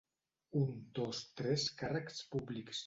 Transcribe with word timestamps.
Un, 0.61 0.71
dos, 1.01 1.21
tres 1.43 1.69
càrrecs 1.83 2.29
públics. 2.35 2.79